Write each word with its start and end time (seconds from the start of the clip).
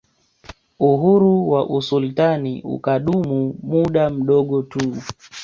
Uhuru 0.79 1.49
wa 1.49 1.69
usultani 1.69 2.61
ukadumu 2.63 3.55
muda 3.63 4.09
mdogo 4.09 4.61
tu 4.61 4.95